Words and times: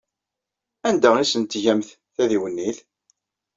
Anda 0.87 1.09
ay 1.17 1.21
asent-tgamt 1.27 1.89
tadiwennit? 2.15 2.77